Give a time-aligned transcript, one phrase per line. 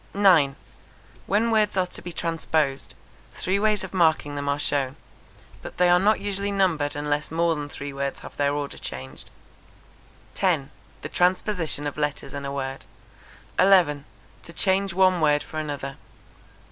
[0.15, 0.55] 9.
[1.27, 2.95] When words are to be transposed,
[3.35, 4.95] three ways of marking them are shown;
[5.61, 9.29] but they are not usually numbered unless more than three words have their order changed.
[10.33, 10.71] 10.
[11.03, 12.85] The transposition of letters in a word.
[13.59, 14.05] 11.
[14.41, 15.97] To change one word for another.